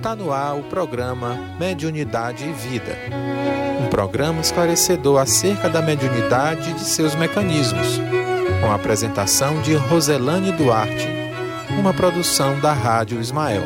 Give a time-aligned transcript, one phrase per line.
[0.00, 2.96] Está no ar o programa Mediunidade e Vida.
[3.84, 7.98] Um programa esclarecedor acerca da mediunidade e de seus mecanismos.
[8.62, 11.06] Com a apresentação de Roselane Duarte,
[11.78, 13.62] uma produção da Rádio Ismael.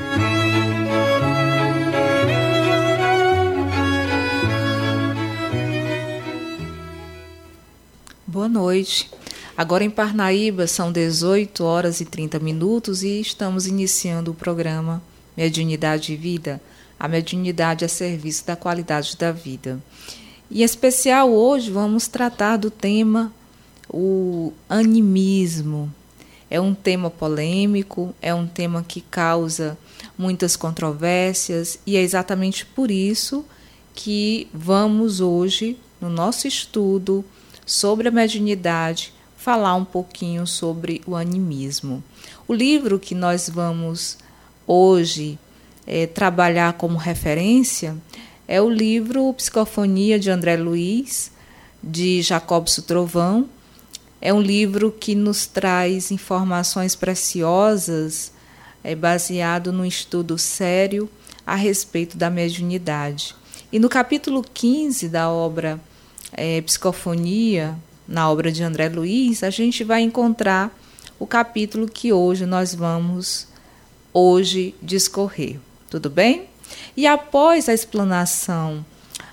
[8.27, 9.09] Boa noite.
[9.57, 15.01] Agora em Parnaíba são 18 horas e 30 minutos e estamos iniciando o programa
[15.37, 16.61] Mediunidade e Vida,
[16.99, 19.83] a mediunidade a serviço da qualidade da vida.
[20.51, 23.33] Em especial hoje vamos tratar do tema
[23.89, 25.93] o animismo.
[26.51, 29.77] É um tema polêmico, é um tema que causa
[30.17, 33.45] muitas controvérsias e é exatamente por isso
[33.95, 37.25] que vamos hoje no nosso estudo
[37.67, 42.03] sobre a mediunidade falar um pouquinho sobre o animismo.
[42.47, 44.19] O livro que nós vamos
[44.67, 45.39] hoje
[45.87, 47.97] é, trabalhar como referência
[48.47, 51.31] é o livro Psicofonia de André Luiz,
[51.83, 53.49] de Jacob Sutrovão.
[54.21, 58.33] É um livro que nos traz informações preciosas,
[58.83, 61.09] é, baseado num estudo sério
[61.47, 63.35] a respeito da mediunidade.
[63.73, 65.81] E no capítulo 15 da obra
[66.33, 70.71] é, Psicofonia, na obra de André Luiz, a gente vai encontrar
[71.19, 73.49] o capítulo que hoje nós vamos
[74.15, 75.59] hoje discorrer.
[75.91, 76.49] Tudo bem?
[76.97, 78.85] E após a explanação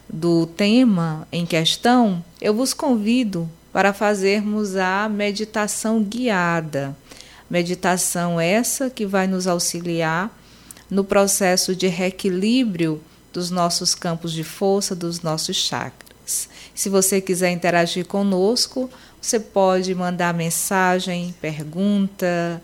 [0.10, 6.96] do tema em questão, eu vos convido para fazermos a meditação guiada.
[7.50, 10.36] Meditação essa que vai nos auxiliar
[10.90, 13.02] no processo de reequilíbrio
[13.32, 16.50] dos nossos campos de força, dos nossos chakras.
[16.76, 18.90] Se você quiser interagir conosco,
[19.22, 22.62] você pode mandar mensagem, pergunta,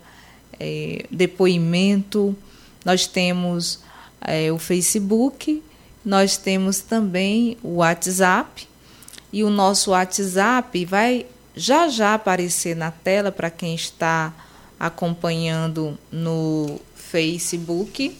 [0.58, 2.36] é, depoimento.
[2.84, 3.80] Nós temos
[4.20, 5.62] é, o Facebook,
[6.04, 8.66] nós temos também o WhatsApp.
[9.32, 14.32] E o nosso WhatsApp vai já já aparecer na tela para quem está
[14.78, 18.16] acompanhando no Facebook.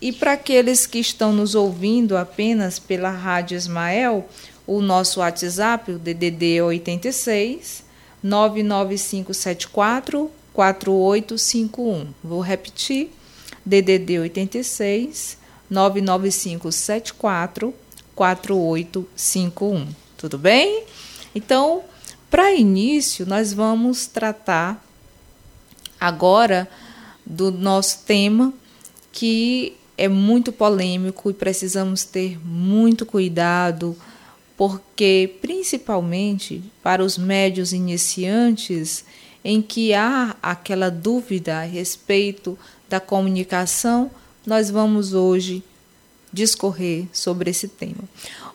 [0.00, 4.28] E para aqueles que estão nos ouvindo apenas pela Rádio Ismael,
[4.66, 7.84] o nosso WhatsApp, o DDD 86
[8.22, 12.08] 99574 4851.
[12.22, 13.10] Vou repetir.
[13.64, 15.38] DDD 86
[15.70, 17.72] 99574
[18.14, 19.86] 4851.
[20.16, 20.82] Tudo bem?
[21.34, 21.82] Então,
[22.30, 24.84] para início, nós vamos tratar
[26.00, 26.68] agora
[27.24, 28.52] do nosso tema
[29.12, 33.96] que é muito polêmico e precisamos ter muito cuidado
[34.56, 39.04] porque principalmente para os médios iniciantes
[39.44, 42.58] em que há aquela dúvida a respeito
[42.88, 44.10] da comunicação,
[44.46, 45.62] nós vamos hoje
[46.32, 48.04] discorrer sobre esse tema.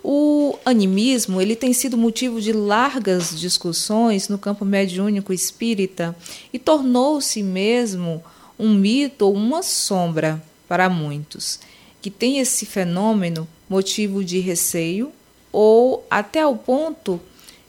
[0.03, 6.15] O animismo ele tem sido motivo de largas discussões no campo mediúnico espírita
[6.51, 8.23] e tornou-se mesmo
[8.57, 11.59] um mito ou uma sombra para muitos,
[12.01, 15.11] que tem esse fenômeno motivo de receio,
[15.51, 17.19] ou até o ponto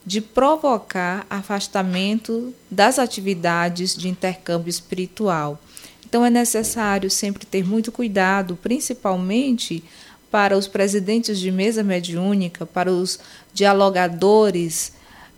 [0.08, 5.60] de provocar afastamento das atividades de intercâmbio espiritual.
[6.06, 9.84] Então é necessário sempre ter muito cuidado, principalmente
[10.30, 13.20] para os presidentes de mesa mediúnica, para os
[13.52, 14.94] dialogadores,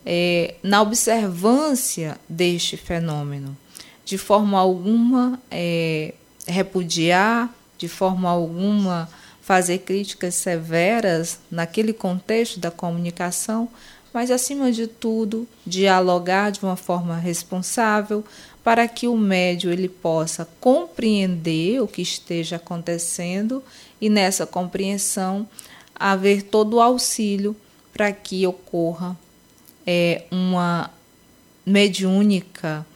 [0.06, 3.56] é, na observância deste fenômeno.
[4.04, 6.14] De forma alguma é,
[6.46, 9.10] repudiar, de forma alguma
[9.42, 13.68] fazer críticas severas naquele contexto da comunicação,
[14.12, 18.24] mas acima de tudo, dialogar de uma forma responsável
[18.62, 23.62] para que o médio ele possa compreender o que esteja acontecendo
[24.00, 25.48] e nessa compreensão
[25.94, 27.56] haver todo o auxílio
[27.92, 29.16] para que ocorra
[29.86, 30.90] é, uma
[31.64, 32.86] mediúnica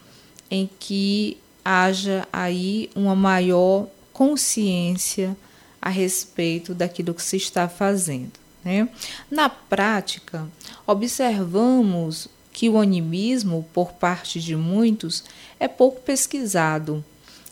[0.51, 5.37] em que haja aí uma maior consciência
[5.81, 8.44] a respeito daquilo que se está fazendo.
[8.65, 8.89] Né?
[9.31, 10.49] Na prática,
[10.87, 15.25] observamos que o animismo, por parte de muitos,
[15.59, 17.05] é pouco pesquisado,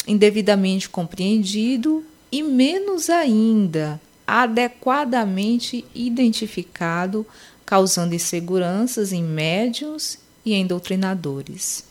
[0.07, 7.27] indevidamente compreendido e, menos ainda, adequadamente identificado,
[7.67, 11.85] causando inseguranças em médios e em doutrinadores.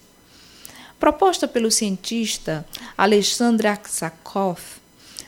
[1.00, 2.66] Proposta pelo cientista
[2.98, 4.60] Alexandre Aksakov,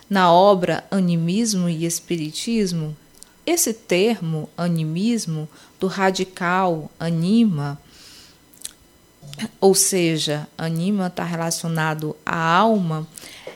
[0.10, 2.96] na obra Animismo e Espiritismo,
[3.46, 5.50] esse termo animismo,
[5.80, 7.80] do radical anima,
[9.60, 13.08] ou seja, anima está relacionado à alma,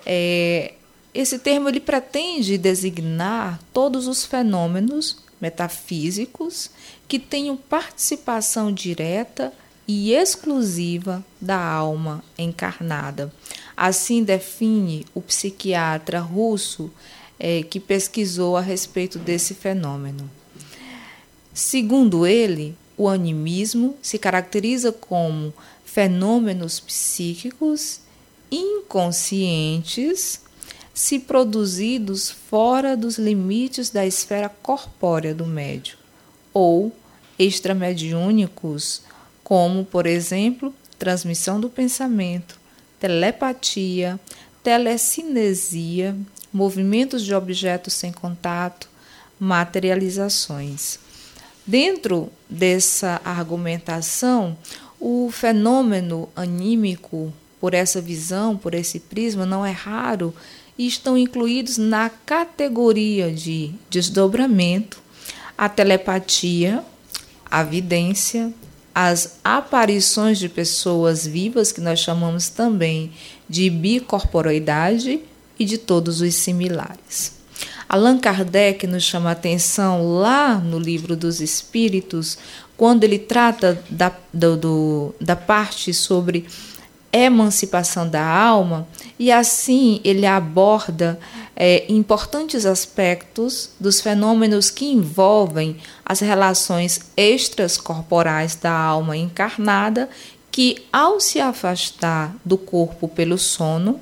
[0.05, 0.73] é,
[1.13, 6.69] esse termo ele pretende designar todos os fenômenos metafísicos
[7.07, 9.53] que tenham participação direta
[9.87, 13.31] e exclusiva da alma encarnada.
[13.75, 16.91] Assim define o psiquiatra russo
[17.39, 20.29] é, que pesquisou a respeito desse fenômeno.
[21.53, 25.53] Segundo ele, o animismo se caracteriza como
[25.85, 28.01] fenômenos psíquicos
[28.51, 30.41] inconscientes
[30.93, 35.97] se produzidos fora dos limites da esfera corpórea do médio,
[36.51, 36.91] ou
[37.37, 39.03] extramediúnicos,
[39.43, 42.59] como, por exemplo, transmissão do pensamento,
[42.99, 44.19] telepatia,
[44.63, 46.17] telecinesia,
[46.57, 48.89] movimentos de objetos sem contato,
[49.39, 50.97] materializações.
[51.65, 54.57] Dentro dessa argumentação,
[54.99, 57.31] o fenômeno anímico,
[57.61, 60.33] por essa visão, por esse prisma, não é raro
[60.75, 64.99] e estão incluídos na categoria de desdobramento,
[65.55, 66.83] a telepatia,
[67.45, 68.51] a vidência,
[68.95, 73.11] as aparições de pessoas vivas, que nós chamamos também
[73.47, 75.21] de bicorporoidade,
[75.59, 77.37] e de todos os similares.
[77.89, 82.37] Allan Kardec nos chama a atenção lá no livro dos Espíritos,
[82.75, 86.45] quando ele trata da, do, do, da parte sobre
[87.11, 88.87] emancipação da alma,
[89.17, 91.17] e assim ele aborda
[91.55, 100.09] é, importantes aspectos dos fenômenos que envolvem as relações extracorporais da alma encarnada,
[100.51, 103.99] que, ao se afastar do corpo pelo sono,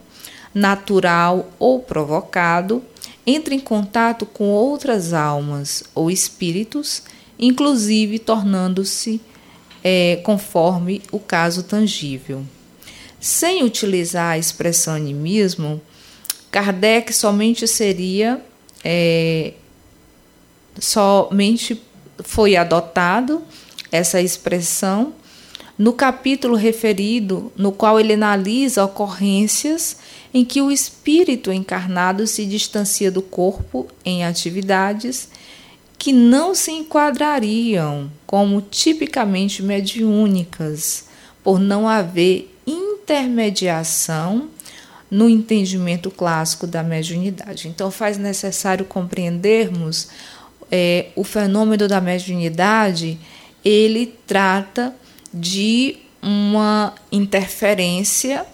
[0.55, 2.81] natural ou provocado,
[3.27, 7.03] entra em contato com outras almas ou espíritos,
[7.37, 9.19] inclusive tornando-se
[9.83, 12.45] é, conforme o caso tangível.
[13.19, 15.81] Sem utilizar a expressão animismo,
[16.49, 18.41] Kardec somente seria
[18.81, 19.53] é,
[20.79, 21.81] somente
[22.23, 23.41] foi adotado
[23.91, 25.13] essa expressão
[25.77, 29.97] no capítulo referido, no qual ele analisa ocorrências
[30.35, 35.29] em que o espírito encarnado se distancia do corpo em atividades
[35.97, 41.05] que não se enquadrariam como tipicamente mediúnicas,
[41.41, 44.49] por não haver intermediação
[45.09, 47.69] no entendimento clássico da mediunidade.
[47.69, 50.09] Então, faz necessário compreendermos
[50.69, 53.17] é, o fenômeno da mediunidade,
[53.63, 54.93] ele trata
[55.33, 58.45] de uma interferência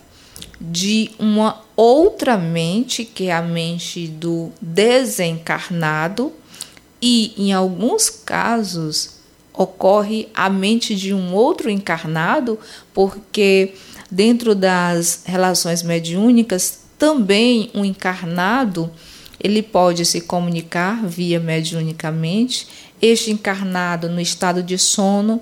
[0.60, 6.32] de uma outra mente, que é a mente do desencarnado,
[7.02, 9.22] e em alguns casos
[9.54, 12.60] ocorre a mente de um outro encarnado,
[12.94, 13.74] porque
[14.10, 18.92] dentro das relações mediúnicas também um encarnado
[19.44, 22.68] ele pode se comunicar via mediunicamente.
[23.02, 25.42] Este encarnado no estado de sono,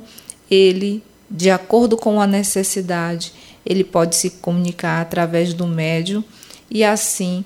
[0.49, 3.33] ele de acordo com a necessidade,
[3.65, 6.23] ele pode se comunicar através do médium
[6.69, 7.43] e assim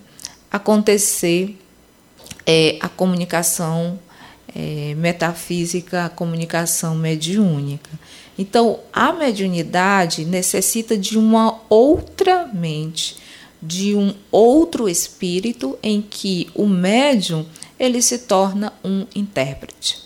[0.52, 1.58] acontecer
[2.46, 4.00] é, a comunicação
[4.56, 7.90] é, metafísica, a comunicação mediúnica.
[8.38, 13.18] Então, a mediunidade necessita de uma outra mente,
[13.62, 17.46] de um outro espírito em que o médium
[17.80, 20.04] ele se torna um intérprete.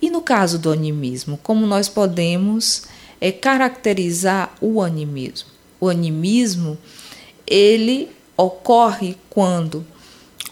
[0.00, 2.84] E no caso do animismo, como nós podemos
[3.22, 5.48] é caracterizar o animismo.
[5.80, 6.76] O animismo
[7.46, 9.86] ele ocorre quando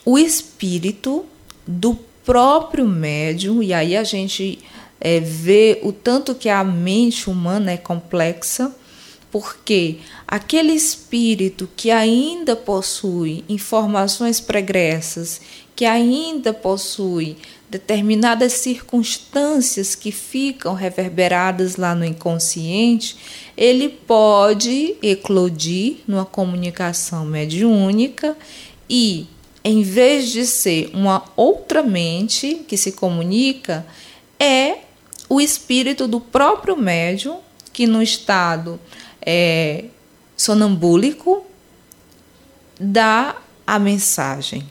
[0.05, 1.27] o espírito
[1.67, 4.61] do próprio médium, e aí a gente
[5.01, 8.73] é, vê o tanto que a mente humana é complexa,
[9.33, 15.41] porque aquele espírito que ainda possui informações pregressas,
[15.75, 17.37] que ainda possui
[17.71, 23.17] determinadas circunstâncias que ficam reverberadas lá no inconsciente,
[23.57, 28.37] ele pode eclodir numa comunicação mediúnica
[28.89, 29.29] e,
[29.63, 33.87] em vez de ser uma outra mente que se comunica,
[34.39, 34.79] é
[35.29, 37.39] o espírito do próprio médium
[37.73, 38.81] que, no estado
[39.25, 39.85] é,
[40.37, 41.47] sonambúlico,
[42.81, 44.69] dá a mensagem.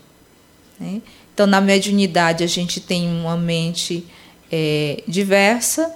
[0.77, 1.01] Né?
[1.39, 4.05] Então, na mediunidade, a gente tem uma mente
[4.51, 5.89] é, diversa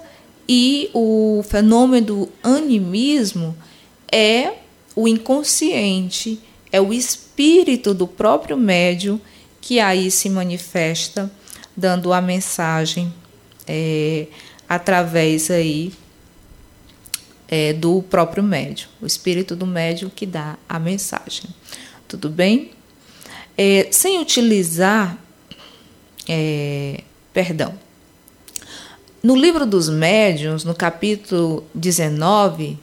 [0.48, 3.54] e o fenômeno do animismo
[4.10, 4.54] é
[4.96, 6.40] o inconsciente,
[6.72, 9.20] é o espírito do próprio médium
[9.60, 11.30] que aí se manifesta,
[11.76, 13.12] dando a mensagem
[13.66, 14.26] é,
[14.66, 15.92] através aí
[17.48, 21.50] é, do próprio médium, o espírito do médium que dá a mensagem.
[22.08, 22.70] Tudo bem?
[23.56, 25.18] é, sem utilizar.
[26.28, 27.02] É,
[27.32, 27.74] perdão.
[29.22, 32.78] No livro dos médiuns, no capítulo 19,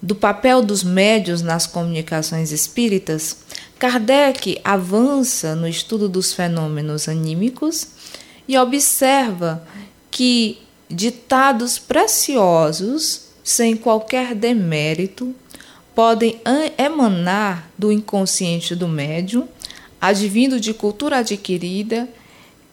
[0.00, 3.38] do papel dos médios nas comunicações espíritas,
[3.78, 7.88] Kardec avança no estudo dos fenômenos anímicos
[8.48, 9.64] e observa
[10.10, 10.58] que
[10.90, 15.34] ditados preciosos, sem qualquer demérito,
[15.94, 16.40] podem
[16.76, 19.48] emanar do inconsciente do médium,
[20.00, 22.08] advindo de cultura adquirida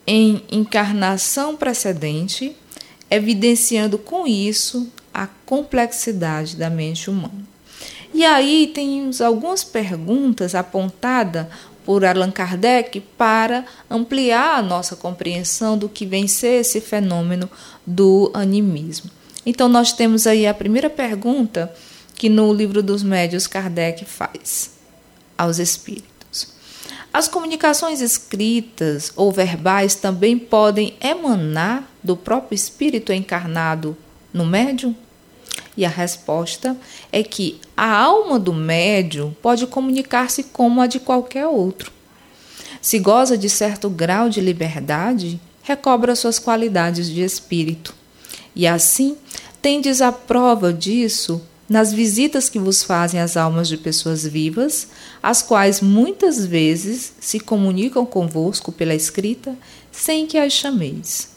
[0.08, 2.56] em encarnação precedente,
[3.10, 7.46] evidenciando com isso a complexidade da mente humana.
[8.14, 11.48] E aí temos algumas perguntas apontadas
[11.86, 17.50] por Allan Kardec para ampliar a nossa compreensão do que vem ser esse fenômeno
[17.86, 19.12] do animismo.
[19.46, 21.72] Então nós temos aí a primeira pergunta
[22.16, 24.72] que no livro dos médios Kardec faz
[25.38, 26.15] aos espíritos.
[27.16, 33.96] As comunicações escritas ou verbais também podem emanar do próprio espírito encarnado
[34.34, 34.94] no médium?
[35.78, 36.76] E a resposta
[37.14, 41.90] é que a alma do médium pode comunicar-se como a de qualquer outro.
[42.82, 47.96] Se goza de certo grau de liberdade, recobra suas qualidades de espírito.
[48.54, 49.16] E assim,
[49.62, 54.88] tendes a prova disso nas visitas que vos fazem as almas de pessoas vivas,
[55.22, 59.56] as quais muitas vezes se comunicam convosco pela escrita
[59.92, 61.30] sem que as chameis.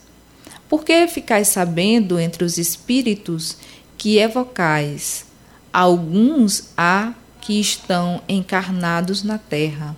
[0.67, 3.57] Por que ficais sabendo entre os espíritos
[3.99, 5.25] que evocais.
[5.71, 9.95] Alguns há que estão encarnados na terra.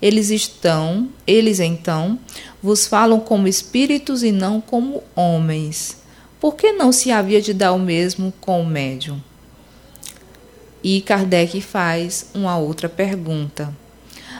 [0.00, 2.18] Eles estão, eles então
[2.60, 5.98] vos falam como espíritos e não como homens.
[6.40, 9.20] Por que não se havia de dar o mesmo com o médium?
[10.82, 13.74] E Kardec faz uma outra pergunta.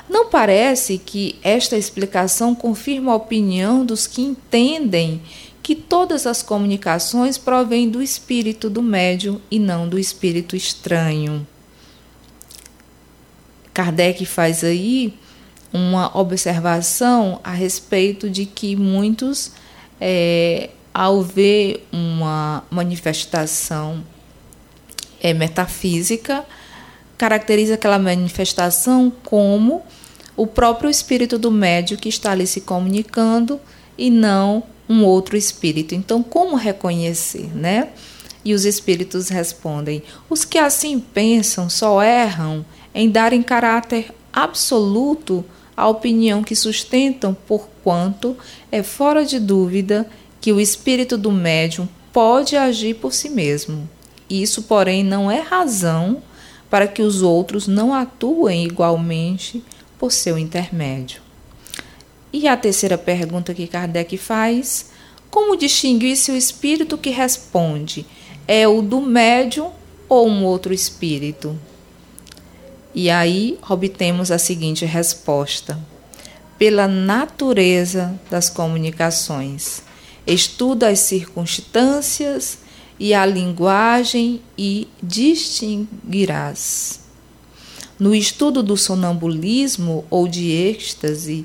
[0.09, 5.23] Não parece que esta explicação confirma a opinião dos que entendem
[5.63, 11.47] que todas as comunicações provêm do espírito do médium e não do espírito estranho.
[13.73, 15.15] Kardec faz aí
[15.73, 19.53] uma observação a respeito de que muitos,
[20.01, 24.05] é, ao ver uma manifestação
[25.23, 26.45] é, metafísica,
[27.17, 29.83] caracteriza aquela manifestação como
[30.37, 33.61] o próprio espírito do médium que está ali se comunicando
[33.97, 35.95] e não um outro espírito.
[35.95, 37.91] Então, como reconhecer, né?
[38.45, 45.45] E os espíritos respondem: os que assim pensam só erram em darem caráter absoluto
[45.77, 48.37] à opinião que sustentam, porquanto
[48.71, 50.09] é fora de dúvida
[50.41, 53.89] que o espírito do médium pode agir por si mesmo.
[54.33, 56.23] Isso, porém, não é razão
[56.71, 59.63] para que os outros não atuem igualmente
[59.99, 61.21] por seu intermédio.
[62.33, 64.87] E a terceira pergunta que Kardec faz:
[65.31, 68.07] como distinguir se o espírito que responde
[68.49, 69.71] é o do médium
[70.09, 71.55] ou um outro espírito?
[72.95, 75.79] E aí obtemos a seguinte resposta:
[76.57, 79.83] pela natureza das comunicações.
[80.27, 82.62] Estuda as circunstâncias
[83.03, 87.01] e a linguagem e distinguirás.
[87.99, 91.45] No estudo do sonambulismo ou de êxtase,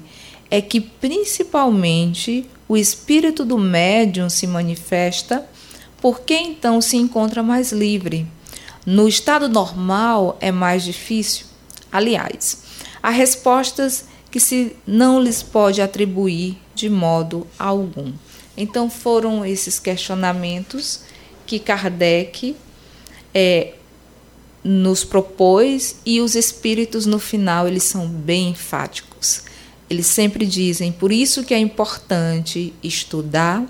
[0.52, 5.50] é que principalmente o espírito do médium se manifesta,
[6.00, 8.28] porque então se encontra mais livre.
[8.86, 11.48] No estado normal é mais difícil.
[11.92, 12.62] Aliás,
[13.02, 18.14] há respostas que se não lhes pode atribuir de modo algum.
[18.56, 21.17] Então foram esses questionamentos
[21.48, 22.56] que Kardec
[23.34, 23.74] é,
[24.64, 29.44] nos propôs e os espíritos no final eles são bem enfáticos.
[29.90, 33.66] Eles sempre dizem, por isso que é importante estudar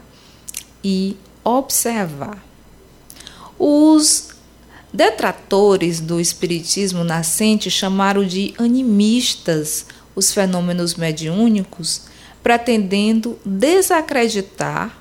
[0.83, 2.43] e observar.
[3.59, 4.29] Os
[4.91, 9.85] detratores do espiritismo nascente chamaram de animistas
[10.17, 12.07] os fenômenos mediúnicos,
[12.41, 14.97] pretendendo desacreditar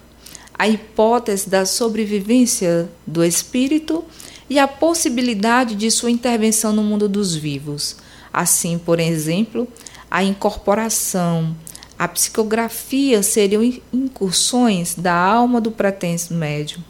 [0.58, 4.04] a hipótese da sobrevivência do espírito
[4.48, 7.96] e a possibilidade de sua intervenção no mundo dos vivos.
[8.32, 9.68] Assim, por exemplo,
[10.10, 11.54] a incorporação,
[11.98, 16.82] a psicografia seriam incursões da alma do pretenso médium,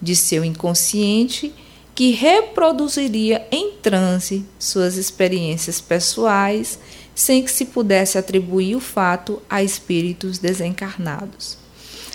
[0.00, 1.52] de seu inconsciente,
[1.94, 6.78] que reproduziria em transe suas experiências pessoais,
[7.14, 11.61] sem que se pudesse atribuir o fato a espíritos desencarnados.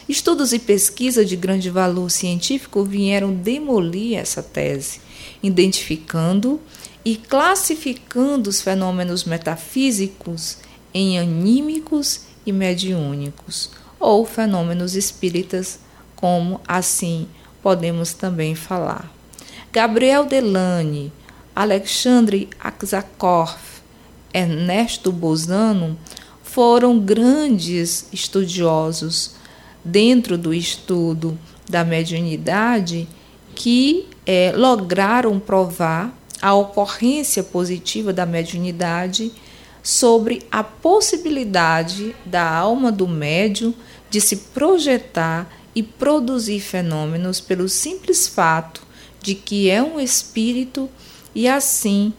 [0.07, 5.01] Estudos e pesquisa de grande valor científico vieram demolir essa tese,
[5.43, 6.61] identificando
[7.03, 10.59] e classificando os fenômenos metafísicos
[10.93, 15.79] em anímicos e mediúnicos, ou fenômenos espíritas,
[16.15, 17.27] como assim
[17.61, 19.13] podemos também falar.
[19.73, 21.11] Gabriel Delane,
[21.53, 23.57] Alexandre Aksakov,
[24.33, 25.97] Ernesto Bozano
[26.41, 29.36] foram grandes estudiosos
[29.83, 31.37] dentro do estudo
[31.69, 33.07] da mediunidade
[33.55, 39.31] que é, lograram provar a ocorrência positiva da mediunidade
[39.81, 43.73] sobre a possibilidade da alma do médium
[44.09, 48.81] de se projetar e produzir fenômenos pelo simples fato
[49.21, 50.89] de que é um espírito
[51.33, 52.13] e assim,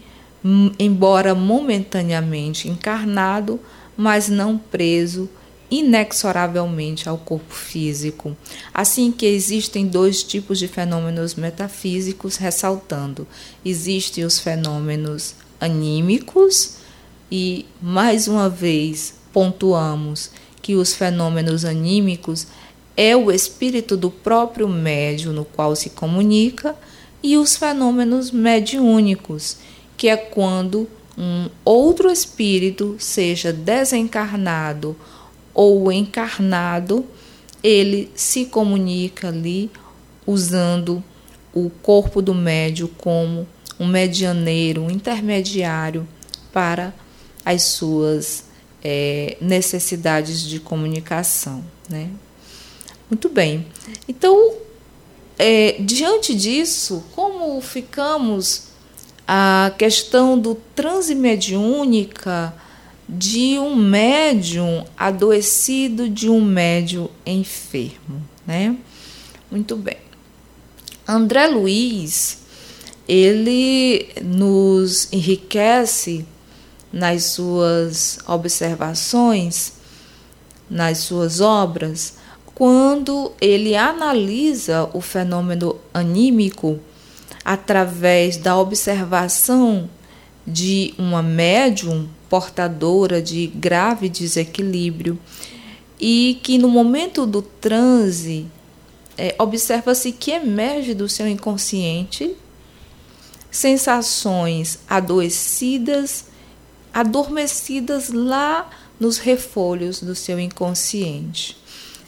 [0.79, 3.61] embora momentaneamente encarnado,
[3.97, 5.29] mas não preso
[5.71, 8.37] inexoravelmente ao corpo físico.
[8.73, 13.27] Assim que existem dois tipos de fenômenos metafísicos, ressaltando:
[13.65, 16.77] existem os fenômenos anímicos
[17.31, 20.31] e mais uma vez pontuamos
[20.63, 22.47] que os fenômenos anímicos
[22.97, 26.75] é o espírito do próprio médium no qual se comunica
[27.23, 29.59] e os fenômenos mediúnicos,
[29.97, 34.97] que é quando um outro espírito, seja desencarnado
[35.59, 37.05] ou encarnado,
[37.65, 39.69] ele se comunica ali
[40.25, 41.03] usando
[41.53, 43.45] o corpo do médio como
[43.81, 46.07] um medianeiro, um intermediário
[46.53, 46.95] para
[47.45, 48.45] as suas
[48.85, 51.65] é, necessidades de comunicação.
[51.91, 52.09] Né?
[53.11, 53.67] Muito bem.
[54.07, 54.55] Então,
[55.37, 58.69] é, diante disso, como ficamos
[59.27, 62.55] a questão do transe mediúnica
[63.09, 68.77] de um médium adoecido de um médium enfermo, né?
[69.51, 69.97] Muito bem.
[71.07, 72.41] André Luiz,
[73.09, 76.27] ele nos enriquece
[76.93, 79.73] nas suas observações,
[80.69, 82.15] nas suas obras,
[82.55, 86.79] quando ele analisa o fenômeno anímico
[87.43, 89.89] através da observação
[90.49, 95.19] de uma médium portadora de grave desequilíbrio
[96.01, 98.47] e que no momento do transe
[99.17, 102.35] é, observa-se que emerge do seu inconsciente
[103.51, 106.27] sensações adoecidas,
[106.93, 111.57] adormecidas lá nos refolhos do seu inconsciente.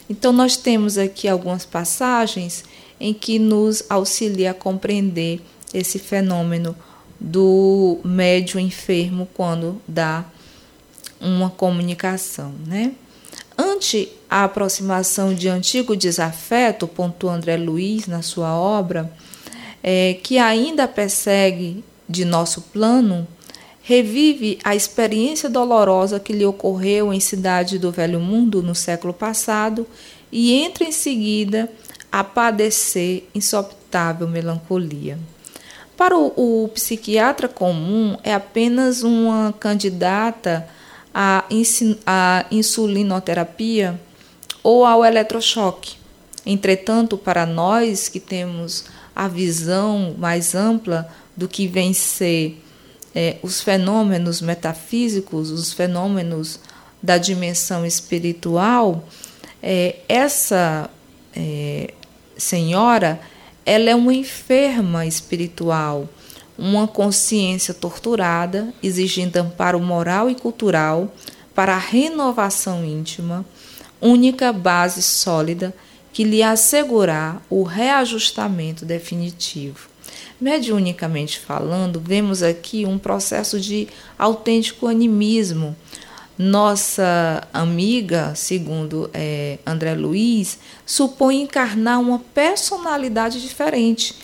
[0.09, 2.63] Então, nós temos aqui algumas passagens
[2.99, 5.41] em que nos auxilia a compreender
[5.73, 6.75] esse fenômeno
[7.21, 10.25] do médium enfermo quando dá
[11.19, 12.93] uma comunicação, né?
[13.55, 19.13] Ante a aproximação de antigo desafeto, pontua André Luiz na sua obra,
[19.83, 23.27] é, que ainda persegue de nosso plano,
[23.83, 29.85] revive a experiência dolorosa que lhe ocorreu em cidade do Velho Mundo no século passado
[30.31, 31.69] e entra em seguida
[32.11, 35.19] a padecer insopitável melancolia.
[35.97, 40.67] Para o, o psiquiatra comum, é apenas uma candidata
[41.13, 41.45] à,
[42.05, 43.99] à insulinoterapia
[44.63, 45.97] ou ao eletrochoque.
[46.45, 52.59] Entretanto, para nós que temos a visão mais ampla do que vem ser
[53.13, 56.59] é, os fenômenos metafísicos, os fenômenos
[57.01, 59.03] da dimensão espiritual,
[59.61, 60.89] é, essa
[61.35, 61.93] é,
[62.37, 63.19] senhora
[63.65, 66.09] ela é uma enferma espiritual,
[66.57, 71.13] uma consciência torturada, exigindo amparo moral e cultural
[71.53, 73.45] para a renovação íntima,
[73.99, 75.73] única base sólida
[76.13, 79.89] que lhe assegurar o reajustamento definitivo.
[80.39, 85.75] Mediunicamente falando, vemos aqui um processo de autêntico animismo,
[86.41, 94.15] nossa amiga, segundo é, André Luiz, supõe encarnar uma personalidade diferente,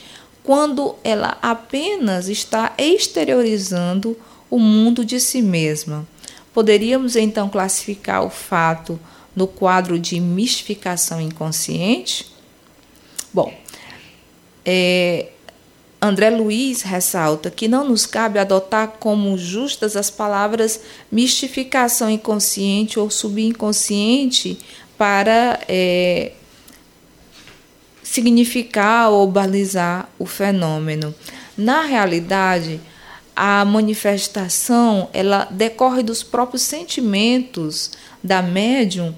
[0.43, 4.17] quando ela apenas está exteriorizando
[4.49, 6.07] o mundo de si mesma.
[6.53, 8.99] Poderíamos então classificar o fato
[9.35, 12.33] no quadro de mistificação inconsciente?
[13.31, 13.53] Bom,
[14.65, 15.27] é,
[16.07, 20.79] André Luiz ressalta que não nos cabe adotar como justas as palavras
[21.11, 24.57] mistificação inconsciente ou subinconsciente
[24.97, 26.31] para é,
[28.01, 31.13] significar ou balizar o fenômeno.
[31.57, 32.79] Na realidade,
[33.35, 37.91] a manifestação ela decorre dos próprios sentimentos
[38.23, 39.13] da médium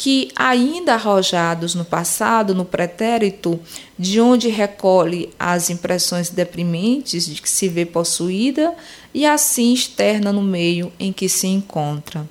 [0.00, 3.60] que, ainda arrojados no passado, no pretérito,
[3.98, 8.74] de onde recolhe as impressões deprimentes de que se vê possuída
[9.12, 12.26] e assim externa no meio em que se encontra.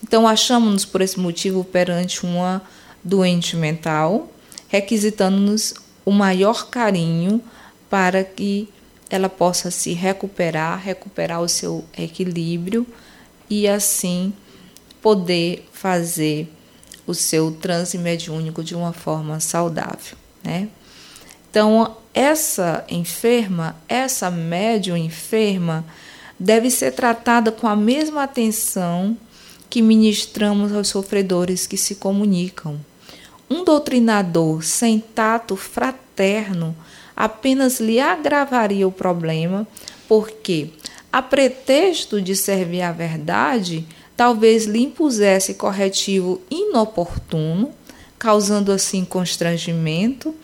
[0.00, 2.62] Então, achamos-nos por esse motivo perante uma
[3.02, 4.30] doente mental,
[4.68, 7.42] requisitando-nos o maior carinho
[7.90, 8.68] para que
[9.10, 12.86] ela possa se recuperar, recuperar o seu equilíbrio
[13.50, 14.32] e assim
[15.02, 16.48] poder fazer
[17.08, 20.68] o seu transe mediúnico de uma forma saudável, né?
[21.50, 25.86] Então, essa enferma, essa médium enferma,
[26.38, 29.16] deve ser tratada com a mesma atenção
[29.70, 32.78] que ministramos aos sofredores que se comunicam.
[33.48, 36.76] Um doutrinador sem tato fraterno
[37.16, 39.66] apenas lhe agravaria o problema,
[40.06, 40.72] porque,
[41.10, 43.86] a pretexto de servir à verdade,
[44.18, 47.70] talvez lhe impusesse corretivo inoportuno,
[48.18, 50.34] causando assim constrangimento,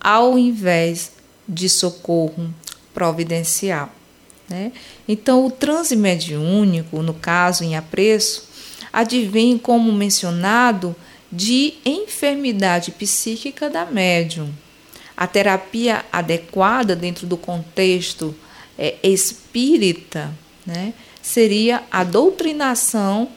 [0.00, 1.10] ao invés
[1.48, 2.54] de socorro
[2.94, 3.90] providencial.
[4.48, 4.70] Né?
[5.08, 8.48] Então, o transe mediúnico, no caso em apreço,
[8.92, 10.94] advém, como mencionado,
[11.30, 14.54] de enfermidade psíquica da médium.
[15.16, 18.32] A terapia adequada dentro do contexto
[18.78, 20.32] é, espírita
[20.64, 20.94] né,
[21.26, 23.28] seria a doutrinação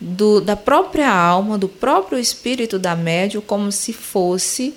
[0.00, 4.74] do, da própria alma, do próprio espírito da médium, como se fosse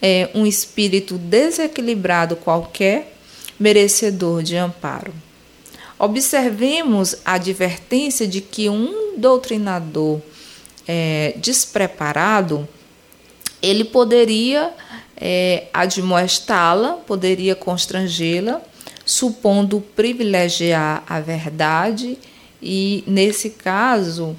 [0.00, 3.18] é, um espírito desequilibrado qualquer,
[3.60, 5.12] merecedor de amparo.
[5.98, 10.20] Observemos a advertência de que um doutrinador
[10.88, 12.66] é, despreparado
[13.60, 14.72] ele poderia
[15.16, 18.62] é, admoestá-la, poderia constrangê-la,
[19.06, 22.18] supondo privilegiar a verdade,
[22.60, 24.36] e nesse caso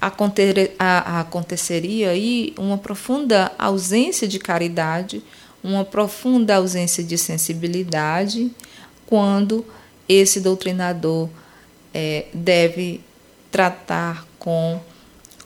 [0.00, 5.22] a, aconteceria aí uma profunda ausência de caridade,
[5.62, 8.50] uma profunda ausência de sensibilidade,
[9.04, 9.64] quando
[10.08, 11.28] esse doutrinador
[11.92, 13.00] é, deve
[13.50, 14.80] tratar com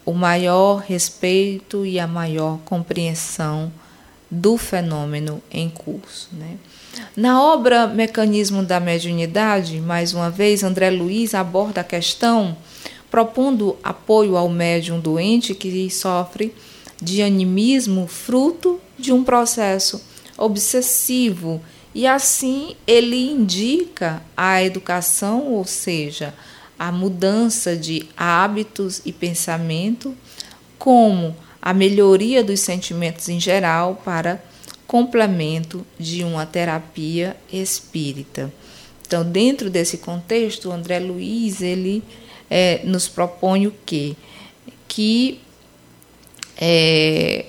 [0.04, 3.72] o maior respeito e a maior compreensão
[4.30, 6.28] do fenômeno em curso.
[6.32, 6.56] Né?
[7.16, 12.56] Na obra Mecanismo da Mediunidade, mais uma vez, André Luiz aborda a questão
[13.10, 16.54] propondo apoio ao médium doente que sofre
[17.02, 20.02] de animismo fruto de um processo
[20.38, 21.60] obsessivo.
[21.94, 26.32] E assim ele indica a educação, ou seja,
[26.78, 30.14] a mudança de hábitos e pensamento,
[30.78, 34.42] como a melhoria dos sentimentos em geral para
[34.90, 38.52] complemento de uma terapia espírita.
[39.06, 42.02] Então, dentro desse contexto, o André Luiz ele
[42.50, 44.16] é, nos propõe o quê?
[44.88, 45.38] Que
[46.60, 47.46] é,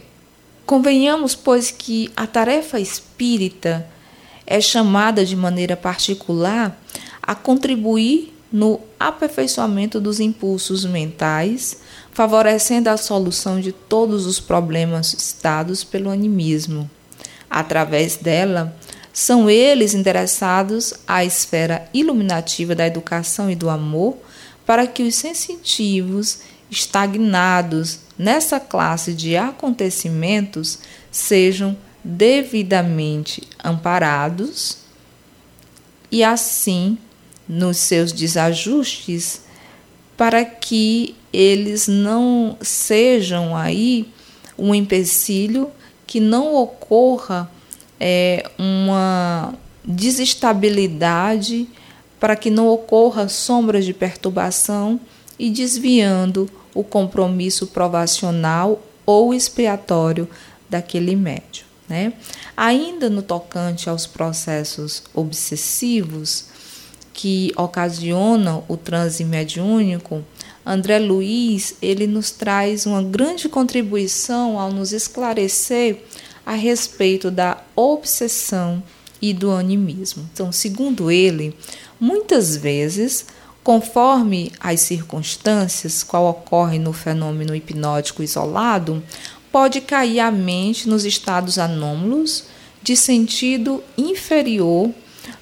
[0.67, 3.88] convenhamos, pois, que a tarefa espírita
[4.45, 6.80] é chamada de maneira particular
[7.23, 15.84] a contribuir no aperfeiçoamento dos impulsos mentais, favorecendo a solução de todos os problemas estados
[15.84, 16.88] pelo animismo.
[17.52, 18.74] Através dela,
[19.12, 24.16] são eles endereçados à esfera iluminativa da educação e do amor,
[24.66, 30.80] para que os sensitivos estagnados nessa classe de acontecimentos
[31.12, 34.78] sejam devidamente amparados
[36.10, 36.98] e assim
[37.50, 39.42] nos seus desajustes
[40.16, 44.08] para que eles não sejam aí
[44.58, 45.70] um empecilho
[46.12, 47.50] que não ocorra
[47.97, 51.69] é, uma desestabilidade
[52.19, 55.00] para que não ocorra sombras de perturbação
[55.39, 60.28] e desviando o compromisso provacional ou expiatório
[60.69, 61.63] daquele médio.
[61.88, 62.12] Né?
[62.58, 66.47] Ainda no tocante aos processos obsessivos
[67.13, 70.26] que ocasionam o transe mediúnico,
[70.65, 76.04] André Luiz ele nos traz uma grande contribuição ao nos esclarecer
[76.45, 78.84] a respeito da obsessão
[79.21, 80.28] e do animismo.
[80.34, 81.56] Então, segundo ele,
[82.00, 83.26] muitas vezes,
[83.63, 89.04] conforme as circunstâncias, qual ocorre no fenômeno hipnótico isolado,
[89.52, 92.45] pode cair a mente nos estados anômalos
[92.82, 94.89] de sentido inferior,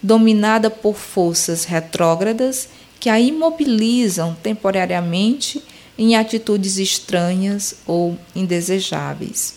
[0.04, 2.68] dominada por forças retrógradas
[3.00, 5.64] que a imobilizam temporariamente
[5.98, 9.56] em atitudes estranhas ou indesejáveis.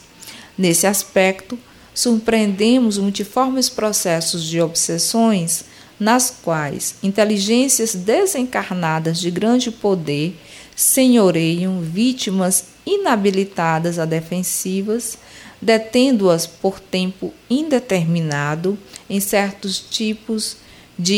[0.56, 1.58] Nesse aspecto,
[1.94, 5.64] surpreendemos multiformes processos de obsessões
[5.98, 10.36] nas quais inteligências desencarnadas de grande poder
[10.74, 15.16] senhoreiam vítimas inabilitadas a defensivas,
[15.60, 18.76] detendo-as por tempo indeterminado
[19.08, 20.71] em certos tipos de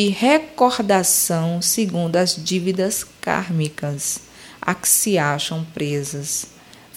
[0.08, 4.20] recordação segundo as dívidas kármicas,
[4.60, 6.46] a que se acham presas.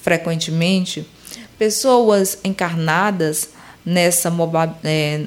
[0.02, 1.06] Frequentemente,
[1.58, 3.50] pessoas encarnadas
[3.86, 4.32] nessa
[4.84, 5.26] é,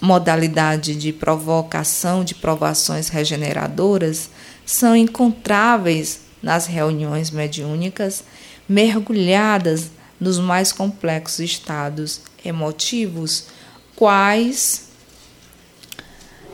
[0.00, 4.30] modalidade de provocação de provações regeneradoras
[4.64, 8.24] são encontráveis nas reuniões mediúnicas,
[8.68, 13.46] mergulhadas nos mais complexos estados emotivos,
[13.94, 14.87] quais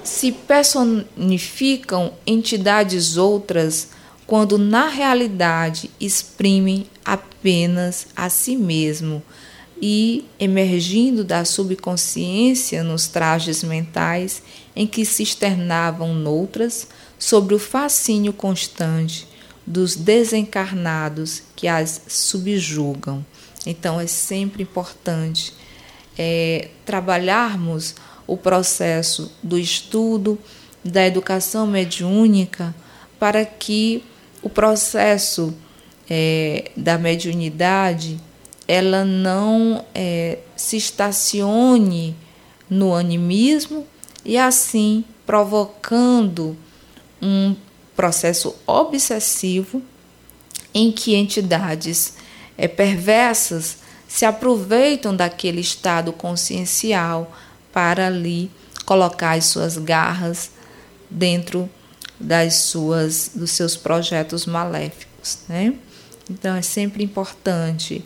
[0.04, 3.88] se personificam entidades outras
[4.26, 9.22] quando na realidade exprimem apenas a si mesmo
[9.80, 14.42] e emergindo da subconsciência nos trajes mentais
[14.76, 16.86] em que se externavam noutras
[17.18, 19.26] sobre o fascínio constante
[19.66, 23.24] dos desencarnados que as subjugam.
[23.66, 25.54] Então é sempre importante
[26.16, 27.94] é, trabalharmos
[28.26, 30.38] o processo do estudo
[30.84, 32.74] da educação mediúnica
[33.18, 34.04] para que
[34.42, 35.54] o processo
[36.08, 38.20] é, da mediunidade
[38.66, 42.16] ela não é, se estacione
[42.68, 43.86] no animismo
[44.24, 46.56] e assim provocando
[47.20, 47.54] um
[47.94, 49.82] processo obsessivo
[50.72, 52.14] em que entidades
[52.56, 57.32] é, perversas se aproveitam daquele estado consciencial
[57.74, 58.48] para ali
[58.86, 60.52] colocar as suas garras
[61.10, 61.68] dentro
[62.18, 65.74] das suas dos seus projetos maléficos, né?
[66.30, 68.04] Então é sempre importante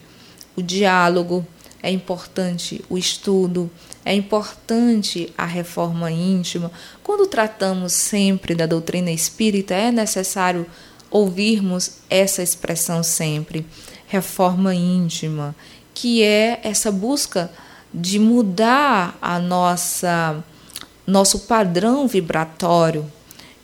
[0.57, 1.47] o diálogo,
[1.83, 3.71] é importante o estudo,
[4.05, 6.73] é importante a reforma íntima.
[7.05, 10.67] Quando tratamos sempre da doutrina espírita, é necessário
[11.11, 13.67] ouvirmos essa expressão sempre,
[14.07, 15.55] reforma íntima,
[15.95, 17.51] que é essa busca
[17.93, 20.43] de mudar a nossa
[21.07, 23.11] nosso padrão vibratório,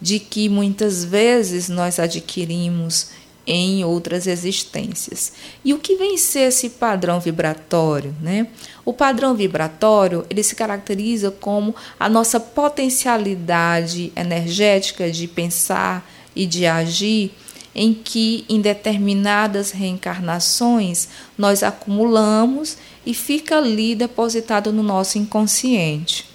[0.01, 3.09] de que muitas vezes nós adquirimos
[3.47, 5.33] em outras existências.
[5.63, 8.47] E o que vem ser esse padrão vibratório, né?
[8.85, 16.67] O padrão vibratório, ele se caracteriza como a nossa potencialidade energética de pensar e de
[16.67, 17.33] agir
[17.75, 26.27] em que em determinadas reencarnações nós acumulamos e fica ali depositado no nosso inconsciente.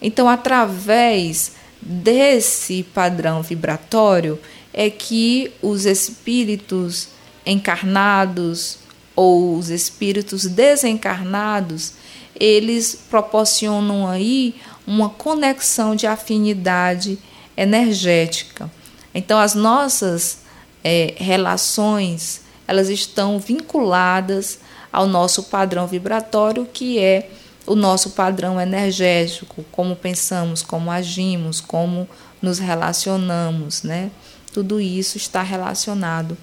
[0.00, 4.38] Então, através desse padrão vibratório
[4.72, 7.08] é que os espíritos
[7.46, 8.78] encarnados
[9.14, 11.92] ou os espíritos desencarnados,
[12.34, 17.18] eles proporcionam aí uma conexão de afinidade
[17.56, 18.70] energética.
[19.14, 20.38] Então, as nossas
[20.82, 24.58] é, relações, elas estão vinculadas
[24.94, 27.28] ao nosso padrão vibratório, que é
[27.66, 32.08] o nosso padrão energético, como pensamos, como agimos, como
[32.40, 34.10] nos relacionamos, né?
[34.52, 36.36] Tudo isso está relacionado.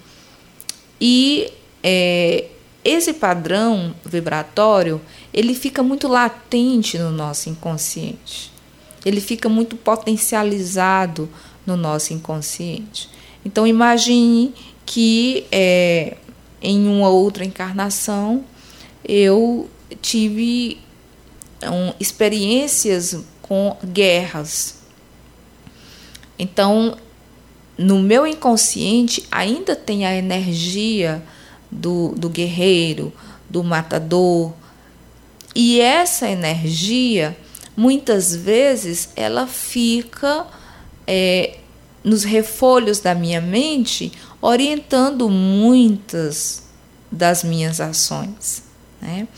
[1.00, 1.50] E
[1.82, 2.44] é,
[2.84, 5.00] esse padrão vibratório,
[5.32, 8.52] ele fica muito latente no nosso inconsciente.
[9.02, 11.26] Ele fica muito potencializado
[11.66, 13.08] no nosso inconsciente.
[13.44, 14.52] Então imagine
[14.84, 16.16] que é,
[16.62, 18.44] em uma outra encarnação
[19.04, 19.68] eu
[20.00, 20.78] tive
[21.64, 24.76] um, experiências com guerras.
[26.38, 26.96] Então,
[27.76, 31.22] no meu inconsciente ainda tem a energia
[31.70, 33.12] do, do guerreiro,
[33.48, 34.52] do matador.
[35.54, 37.36] E essa energia,
[37.76, 40.46] muitas vezes, ela fica
[41.06, 41.58] é,
[42.02, 46.64] nos refolhos da minha mente, orientando muitas
[47.10, 48.62] das minhas ações.
[49.00, 49.28] Né?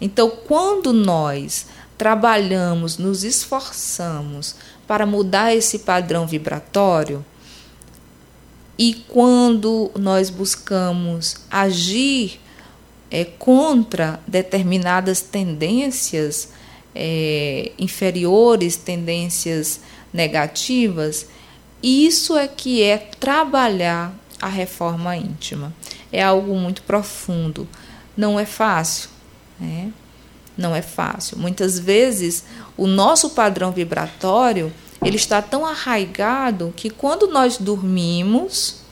[0.00, 4.56] Então, quando nós trabalhamos, nos esforçamos
[4.86, 7.24] para mudar esse padrão vibratório,
[8.78, 12.40] e quando nós buscamos agir
[13.10, 16.48] é, contra determinadas tendências
[16.94, 19.80] é, inferiores, tendências
[20.12, 21.26] negativas,
[21.82, 25.72] isso é que é trabalhar a reforma íntima.
[26.12, 27.66] É algo muito profundo.
[28.16, 29.08] Não é fácil,
[29.58, 29.92] né?
[30.56, 31.38] Não é fácil.
[31.38, 32.44] Muitas vezes
[32.76, 38.82] o nosso padrão vibratório ele está tão arraigado que quando nós dormimos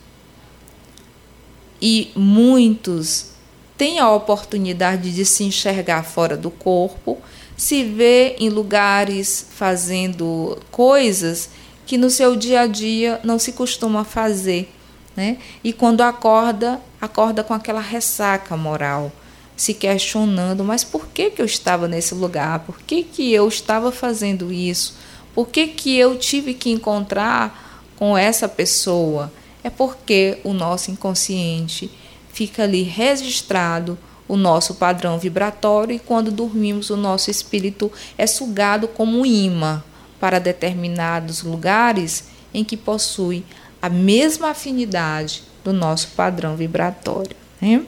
[1.81, 3.31] e muitos
[3.77, 7.19] têm a oportunidade de se enxergar fora do corpo,
[7.57, 11.51] se vê em lugares fazendo coisas
[11.91, 14.73] que no seu dia a dia não se costuma fazer.
[15.17, 15.39] Né?
[15.65, 19.11] E quando acorda, acorda com aquela ressaca moral,
[19.57, 22.61] se questionando: mas por que, que eu estava nesse lugar?
[22.61, 24.95] Por que, que eu estava fazendo isso?
[25.35, 29.33] Por que, que eu tive que encontrar com essa pessoa?
[29.63, 31.91] é porque o nosso inconsciente
[32.33, 38.89] fica ali registrado o nosso padrão vibratório e quando dormimos o nosso espírito é sugado
[38.89, 39.83] como um imã
[40.21, 43.45] para determinados lugares em que possui
[43.81, 47.37] a mesma afinidade do nosso padrão vibratório.
[47.61, 47.83] Né?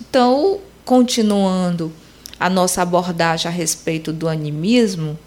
[0.00, 1.92] Então, continuando
[2.40, 5.18] a nossa abordagem a respeito do animismo,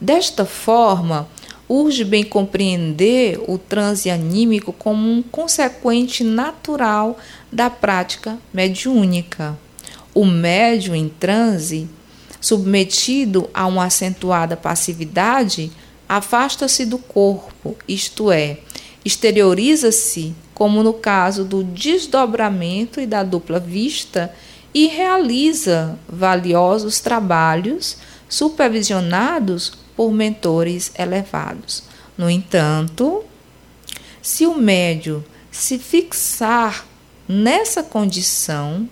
[0.00, 1.28] desta forma,
[1.68, 7.18] urge bem compreender o transe anímico como um consequente natural
[7.50, 9.58] da prática mediúnica.
[10.14, 11.88] O médium em transe,
[12.44, 15.72] submetido a uma acentuada passividade,
[16.06, 18.58] afasta-se do corpo, isto é,
[19.02, 24.30] exterioriza-se, como no caso do desdobramento e da dupla vista,
[24.74, 27.96] e realiza valiosos trabalhos
[28.28, 31.84] supervisionados por mentores elevados.
[32.14, 33.24] No entanto,
[34.20, 36.84] se o médio se fixar
[37.26, 38.86] nessa condição,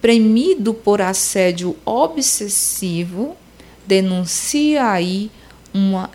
[0.00, 3.36] premido por assédio obsessivo,
[3.86, 5.30] denuncia aí
[5.72, 6.10] uma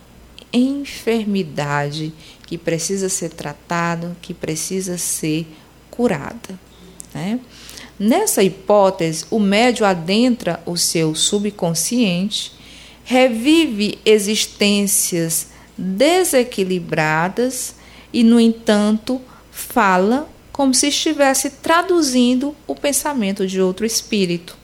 [0.52, 2.14] enfermidade
[2.46, 5.48] que precisa ser tratada, que precisa ser
[5.90, 6.60] curada.
[7.14, 7.40] Né?
[8.00, 12.54] Nessa hipótese, o médio adentra o seu subconsciente,
[13.04, 17.76] revive existências desequilibradas
[18.12, 24.56] e, no entanto, fala como se estivesse traduzindo o pensamento de outro espírito.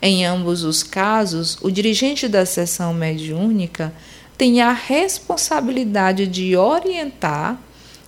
[0.00, 3.92] Em ambos os casos, o dirigente da sessão mediúnica
[4.36, 7.60] tem a responsabilidade de orientar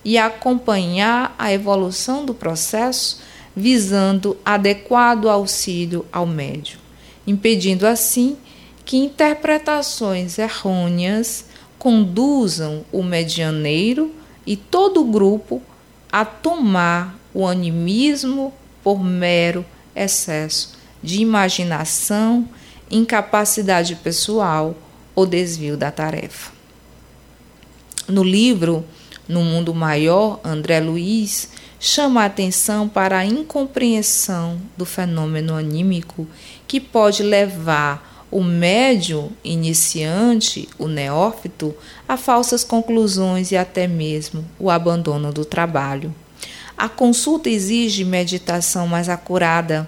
[0.03, 3.21] e acompanhar a evolução do processo,
[3.55, 6.79] visando adequado auxílio ao médium,
[7.27, 8.37] impedindo assim
[8.83, 11.45] que interpretações errôneas
[11.77, 14.11] conduzam o medianeiro
[14.47, 15.61] e todo o grupo
[16.11, 19.65] a tomar o animismo por mero
[19.95, 22.47] excesso de imaginação,
[22.89, 24.75] incapacidade pessoal
[25.15, 26.51] ou desvio da tarefa.
[28.07, 28.83] No livro
[29.27, 36.27] No Mundo Maior, André Luiz chama a atenção para a incompreensão do fenômeno anímico
[36.67, 41.75] que pode levar o médium iniciante, o neófito,
[42.07, 46.13] a falsas conclusões e até mesmo o abandono do trabalho.
[46.79, 49.85] A consulta exige meditação mais acurada.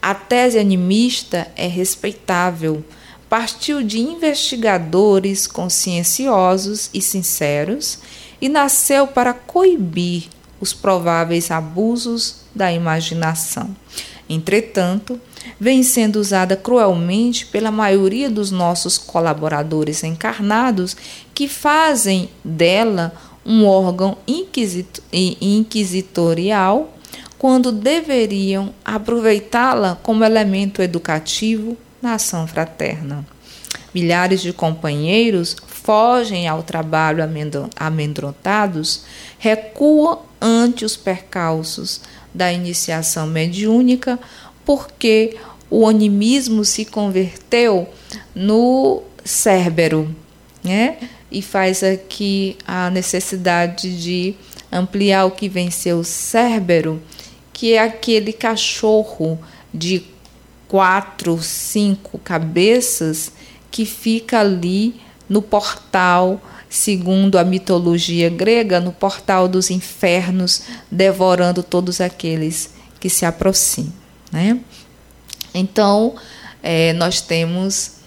[0.00, 2.84] A tese animista é respeitável,
[3.28, 7.98] partiu de investigadores conscienciosos e sinceros
[8.40, 10.28] e nasceu para coibir
[10.60, 13.74] os prováveis abusos da imaginação.
[14.28, 15.20] Entretanto,
[15.58, 20.96] vem sendo usada cruelmente pela maioria dos nossos colaboradores encarnados
[21.34, 23.12] que fazem dela
[23.48, 24.18] um órgão
[25.40, 26.94] inquisitorial
[27.38, 33.26] quando deveriam aproveitá-la como elemento educativo na ação fraterna.
[33.94, 37.24] Milhares de companheiros fogem ao trabalho
[37.76, 39.04] amedrontados,
[39.38, 42.02] recuam ante os percalços
[42.34, 44.18] da iniciação mediúnica,
[44.64, 45.38] porque
[45.70, 47.88] o animismo se converteu
[48.34, 50.14] no cérebro,
[50.62, 50.98] né?
[51.30, 54.34] E faz aqui a necessidade de
[54.72, 57.02] ampliar o que venceu o cérebro,
[57.52, 59.38] que é aquele cachorro
[59.72, 60.04] de
[60.66, 63.32] quatro, cinco cabeças
[63.70, 72.00] que fica ali no portal, segundo a mitologia grega, no portal dos infernos, devorando todos
[72.00, 73.92] aqueles que se aproximam.
[74.30, 74.60] Né?
[75.54, 76.14] Então,
[76.62, 77.97] é, nós temos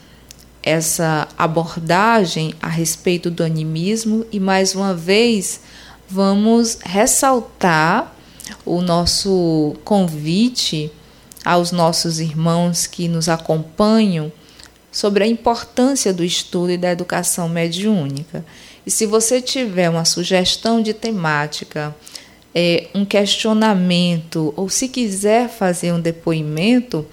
[0.63, 5.61] essa abordagem a respeito do animismo e, mais uma vez,
[6.07, 8.15] vamos ressaltar
[8.65, 10.91] o nosso convite
[11.43, 14.31] aos nossos irmãos que nos acompanham
[14.91, 18.45] sobre a importância do estudo e da educação mediúnica.
[18.85, 21.95] E se você tiver uma sugestão de temática,
[22.53, 27.05] é, um questionamento, ou se quiser fazer um depoimento,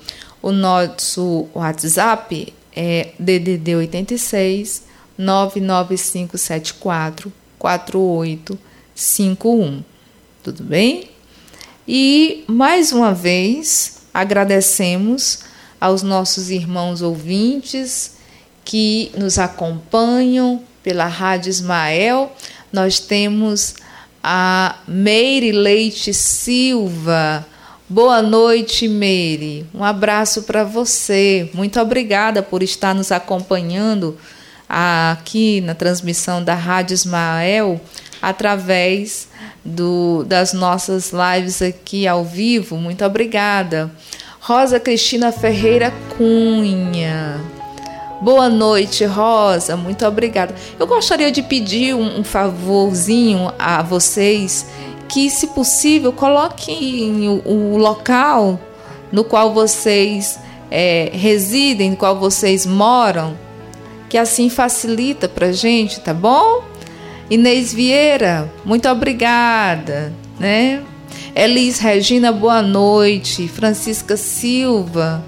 [0.42, 4.84] o nosso WhatsApp é DDD 86
[5.18, 9.82] 99574 4851.
[10.44, 11.10] Tudo bem?
[11.88, 15.40] E mais uma vez agradecemos
[15.80, 18.12] aos nossos irmãos ouvintes
[18.64, 22.32] que nos acompanham pela Rádio Ismael.
[22.72, 23.74] Nós temos
[24.22, 27.44] a Meire Leite Silva.
[27.90, 29.64] Boa noite, Meire.
[29.72, 31.48] Um abraço para você.
[31.54, 34.14] Muito obrigada por estar nos acompanhando
[34.68, 37.80] aqui na transmissão da Rádio Ismael
[38.20, 39.28] através
[39.64, 42.76] do, das nossas lives aqui ao vivo.
[42.76, 43.90] Muito obrigada.
[44.38, 47.40] Rosa Cristina Ferreira Cunha.
[48.20, 49.78] Boa noite, Rosa.
[49.78, 50.54] Muito obrigada.
[50.78, 54.66] Eu gostaria de pedir um, um favorzinho a vocês
[55.08, 58.60] que, se possível, coloquem o, o local
[59.10, 60.38] no qual vocês
[60.70, 63.36] é, residem, no qual vocês moram,
[64.08, 66.62] que assim facilita para gente, tá bom?
[67.30, 70.82] Inês Vieira, muito obrigada, né?
[71.34, 73.46] Elis Regina, boa noite.
[73.48, 75.22] Francisca Silva,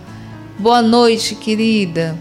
[0.58, 2.18] boa noite, querida.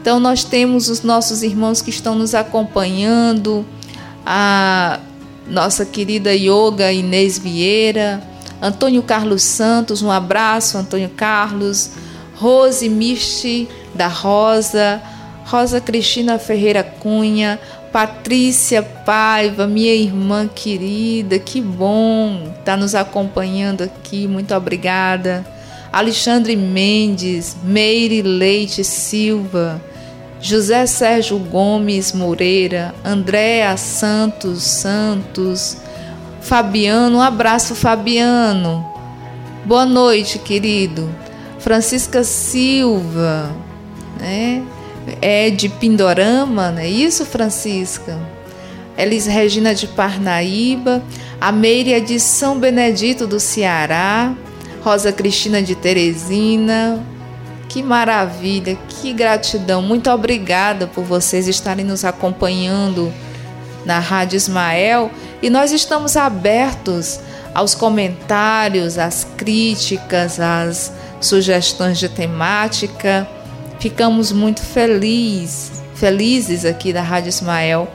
[0.00, 3.64] Então, nós temos os nossos irmãos que estão nos acompanhando,
[4.24, 5.00] a
[5.48, 8.22] nossa querida Yoga Inês Vieira,
[8.60, 11.90] Antônio Carlos Santos, um abraço, Antônio Carlos,
[12.34, 15.00] Rose Misti da Rosa,
[15.44, 17.58] Rosa Cristina Ferreira Cunha,
[17.92, 25.46] Patrícia Paiva, minha irmã querida, que bom estar tá nos acompanhando aqui, muito obrigada.
[25.90, 29.82] Alexandre Mendes, Meire Leite Silva,
[30.40, 35.76] José Sérgio Gomes Moreira, Andréa Santos Santos,
[36.40, 38.86] Fabiano, um abraço Fabiano.
[39.64, 41.08] Boa noite, querido.
[41.58, 43.50] Francisca Silva,
[44.20, 44.62] né?
[45.20, 48.18] é de Pindorama, não é isso, Francisca?
[48.96, 51.02] Elis Regina de Parnaíba,
[51.40, 54.34] a é de São Benedito do Ceará,
[54.82, 57.04] Rosa Cristina de Teresina.
[57.68, 59.82] Que maravilha, que gratidão.
[59.82, 63.12] Muito obrigada por vocês estarem nos acompanhando
[63.84, 65.10] na Rádio Ismael
[65.42, 67.20] e nós estamos abertos
[67.54, 73.28] aos comentários, às críticas, às sugestões de temática.
[73.78, 77.88] Ficamos muito felizes, felizes aqui da Rádio Ismael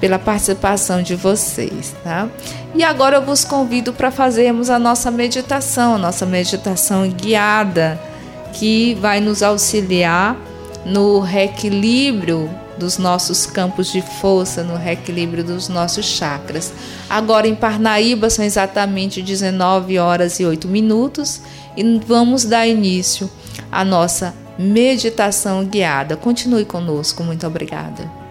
[0.00, 2.28] pela participação de vocês, tá?
[2.74, 8.00] E agora eu vos convido para fazermos a nossa meditação, a nossa meditação guiada,
[8.58, 10.36] que vai nos auxiliar
[10.84, 16.72] no reequilíbrio dos nossos campos de força, no reequilíbrio dos nossos chakras.
[17.08, 21.40] Agora em Parnaíba são exatamente 19 horas e 8 minutos
[21.76, 23.30] e vamos dar início
[23.70, 26.16] à nossa meditação guiada.
[26.16, 28.27] Continue conosco, muito obrigada.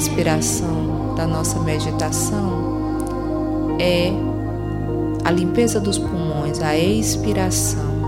[0.00, 4.10] respiração da nossa meditação é
[5.24, 8.00] a limpeza dos pulmões, a expiração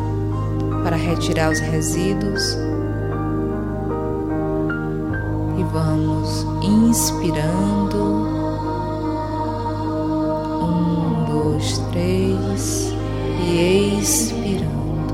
[0.83, 2.57] para retirar os resíduos.
[5.59, 7.99] E vamos inspirando.
[10.63, 12.91] Um, dois, três.
[13.45, 15.13] E expirando,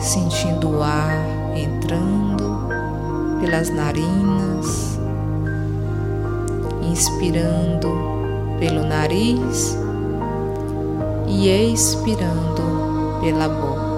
[0.00, 1.14] sentindo o ar
[1.54, 2.58] entrando
[3.40, 4.89] pelas narinas,
[6.90, 7.88] inspirando
[8.58, 9.76] pelo nariz
[11.28, 13.90] e expirando pela boca.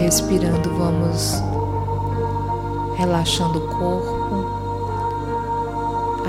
[0.00, 1.40] respirando, vamos
[2.96, 4.19] relaxando o corpo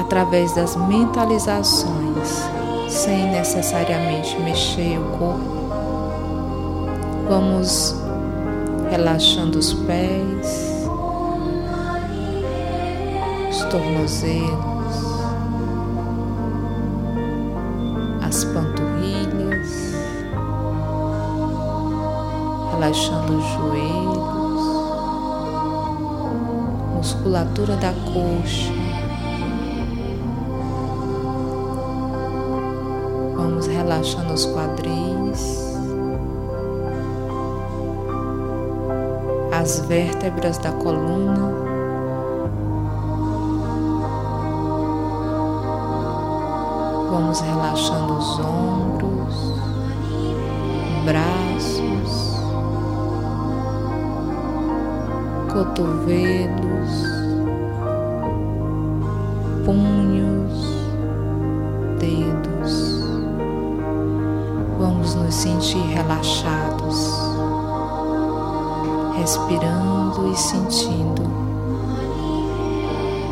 [0.01, 2.43] através das mentalizações,
[2.89, 5.61] sem necessariamente mexer o corpo.
[7.29, 7.95] Vamos
[8.89, 10.87] relaxando os pés,
[13.49, 14.95] os tornozelos,
[18.21, 19.91] as panturrilhas
[22.81, 24.21] relaxando os joelhos,
[26.95, 28.80] musculatura da coxa.
[33.91, 35.75] relaxando os quadris,
[39.51, 41.51] as vértebras da coluna.
[47.11, 49.35] Vamos relaxando os ombros,
[51.03, 52.37] braços,
[55.51, 56.91] cotovelos,
[59.65, 60.10] punhos
[65.71, 67.13] sentir relaxados,
[69.15, 71.23] respirando e sentindo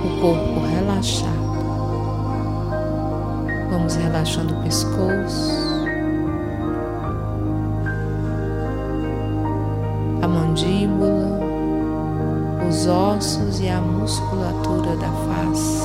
[0.06, 1.30] o corpo relaxado.
[3.70, 5.52] Vamos relaxando o pescoço,
[10.22, 11.40] a mandíbula,
[12.70, 15.84] os ossos e a musculatura da face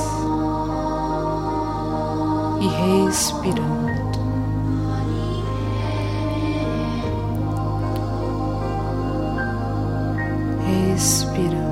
[2.61, 2.67] e
[3.05, 4.04] respirando.
[10.95, 11.64] Respirando.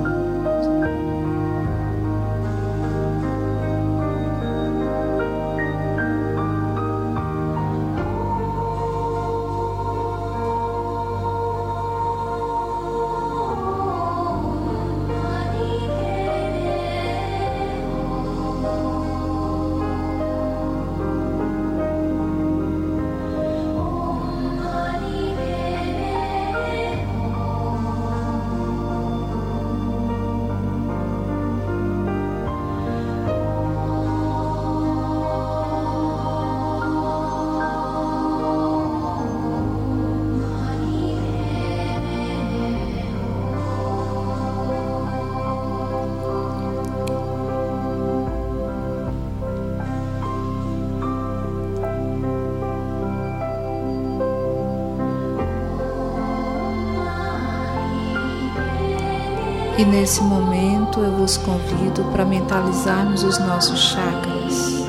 [59.94, 64.88] Nesse momento eu vos convido para mentalizarmos os nossos chakras,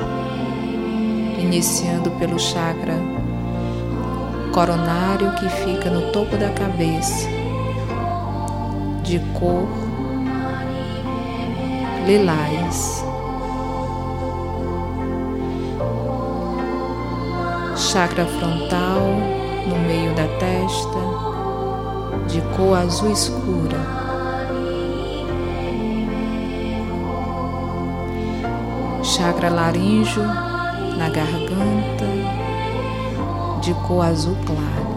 [1.38, 2.94] iniciando pelo chakra
[4.52, 7.28] coronário que fica no topo da cabeça,
[9.04, 9.68] de cor
[12.04, 13.04] lilás.
[17.76, 19.00] Chakra frontal
[19.68, 20.98] no meio da testa,
[22.26, 24.05] de cor azul escura.
[29.16, 30.22] Chakra laríngeo
[30.98, 32.04] na garganta,
[33.62, 34.94] de cor azul claro.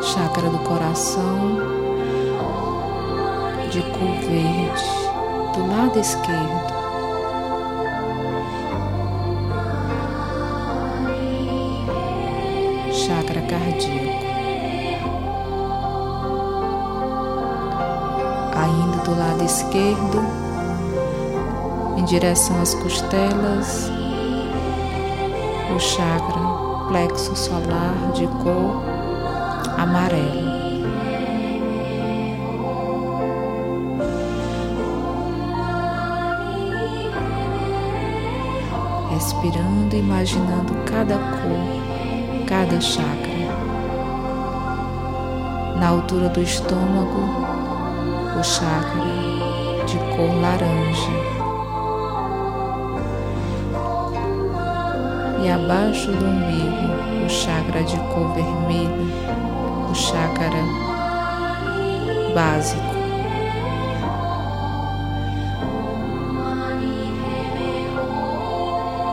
[0.00, 1.58] Chakra do coração,
[3.68, 4.84] de cor verde,
[5.54, 6.83] do lado esquerdo.
[13.84, 15.08] Cardíaco.
[18.56, 20.22] Ainda do lado esquerdo,
[21.96, 23.90] em direção às costelas,
[25.74, 26.40] o chakra
[26.88, 28.82] plexo solar de cor
[29.78, 30.54] amarelo.
[39.10, 41.84] Respirando imaginando cada cor
[42.46, 43.23] cada chakra.
[45.84, 47.28] Na altura do estômago,
[48.40, 49.04] o chakra
[49.84, 51.12] de cor laranja.
[55.42, 58.96] E abaixo do umbigo, o chakra de cor vermelha,
[59.90, 60.64] o chakra
[62.34, 62.94] básico.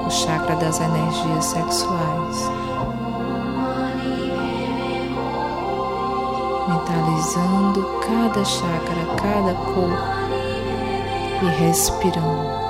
[0.08, 2.61] O chakra das energias sexuais.
[6.92, 9.92] Mentalizando cada chakra, cada cor
[11.42, 12.61] e respirando.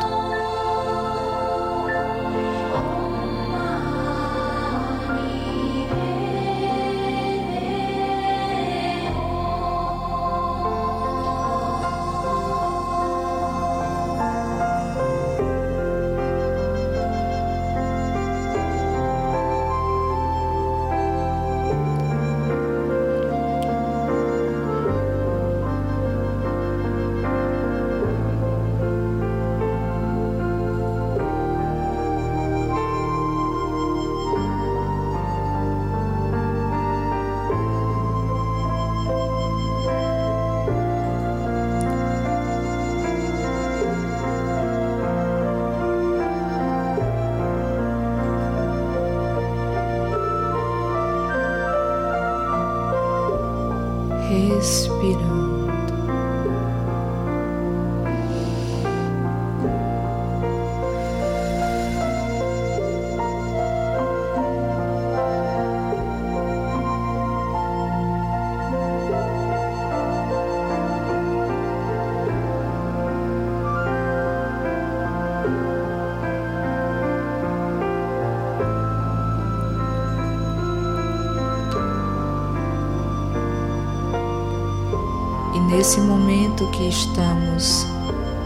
[85.71, 87.87] Nesse momento que estamos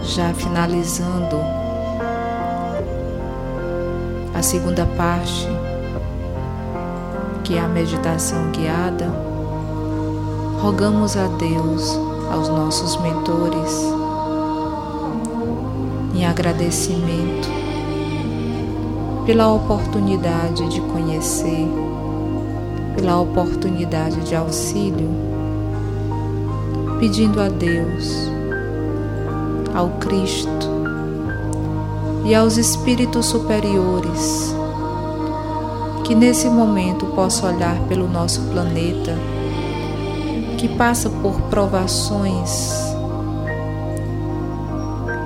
[0.03, 1.37] já finalizando
[4.31, 5.47] a segunda parte,
[7.43, 9.11] que é a meditação guiada,
[10.61, 11.99] rogamos a Deus,
[12.31, 13.81] aos nossos mentores,
[16.13, 17.49] em agradecimento
[19.25, 21.67] pela oportunidade de conhecer,
[22.95, 25.34] pela oportunidade de auxílio,
[27.05, 28.31] pedindo a Deus,
[29.75, 30.49] ao Cristo
[32.25, 34.55] e aos espíritos superiores
[36.03, 39.15] que nesse momento possa olhar pelo nosso planeta
[40.57, 42.73] que passa por provações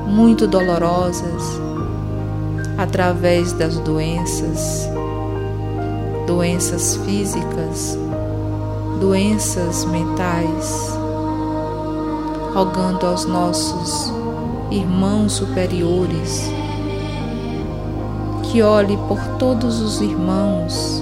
[0.06, 1.62] muito dolorosas
[2.78, 4.86] através das doenças,
[6.28, 7.98] doenças físicas,
[9.00, 10.99] doenças mentais,
[12.60, 14.12] rogando aos nossos
[14.70, 16.52] irmãos superiores
[18.52, 21.02] que olhe por todos os irmãos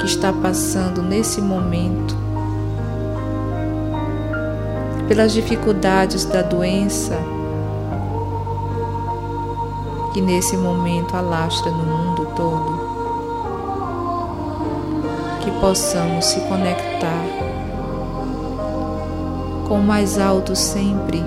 [0.00, 2.16] que está passando nesse momento
[5.06, 7.16] pelas dificuldades da doença
[10.12, 12.86] que nesse momento alastra no mundo todo.
[15.44, 17.45] Que possamos se conectar
[19.66, 21.22] com o mais alto sempre,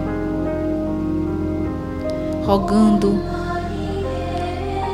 [2.45, 3.21] rogando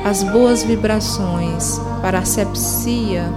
[0.03, 3.31] as boas vibrações para a sepsia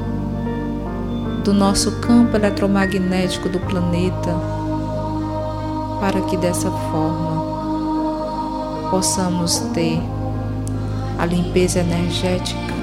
[1.45, 4.35] do nosso campo eletromagnético do planeta,
[6.01, 7.39] para que dessa forma
[8.91, 10.01] possamos ter
[11.19, 12.75] a limpeza energética,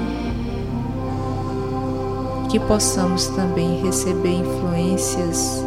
[2.48, 5.64] que possamos também receber influências,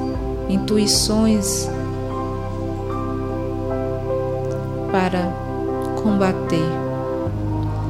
[0.50, 1.70] intuições
[4.92, 5.32] para
[6.02, 6.70] combater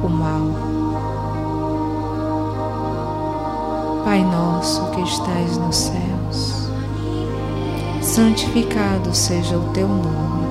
[0.04, 0.70] o mal.
[4.04, 6.70] Pai nosso que estais nos céus,
[8.02, 10.48] santificado seja o teu nome.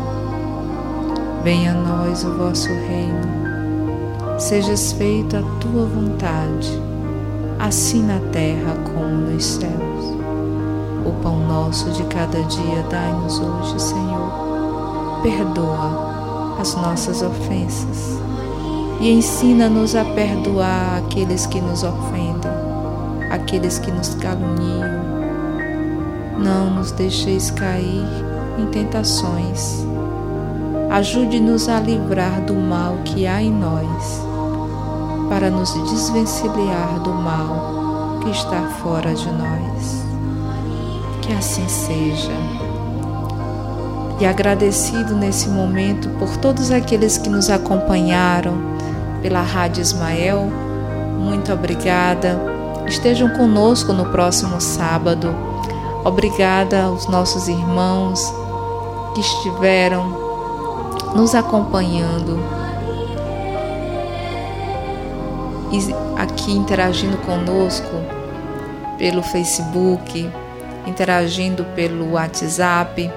[1.43, 4.39] Venha a nós o vosso reino.
[4.39, 6.81] Sejas feita a tua vontade,
[7.59, 9.88] assim na terra como nos céus.
[11.09, 14.31] O pão nosso de cada dia dai-nos hoje, Senhor.
[15.23, 18.19] Perdoa as nossas ofensas
[19.01, 22.51] e ensina-nos a perdoar aqueles que nos ofendem,
[23.31, 24.87] aqueles que nos caluniam.
[26.37, 28.05] Não nos deixeis cair
[28.59, 29.83] em tentações.
[30.91, 34.21] Ajude-nos a livrar do mal que há em nós,
[35.27, 40.08] para nos desvencilhar do mal que está fora de nós.
[41.29, 42.31] Que assim seja.
[44.19, 48.55] E agradecido nesse momento por todos aqueles que nos acompanharam
[49.21, 50.51] pela Rádio Ismael.
[51.19, 52.35] Muito obrigada.
[52.87, 55.29] Estejam conosco no próximo sábado.
[56.03, 58.19] Obrigada aos nossos irmãos
[59.13, 60.09] que estiveram
[61.15, 62.39] nos acompanhando
[65.71, 67.85] e aqui interagindo conosco
[68.97, 70.27] pelo Facebook,
[70.85, 73.11] interagindo pelo WhatsApp.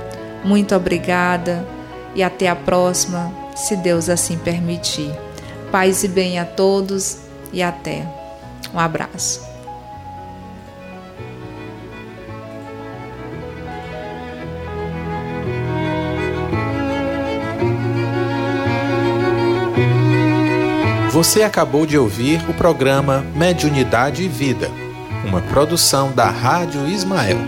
[0.44, 1.66] Muito obrigada
[2.14, 5.12] e até a próxima, se Deus assim permitir.
[5.70, 7.18] Paz e bem a todos
[7.52, 8.06] e até.
[8.74, 9.52] Um abraço.
[21.12, 24.70] Você acabou de ouvir o programa Mediunidade e Vida,
[25.24, 27.38] uma produção da Rádio Ismael.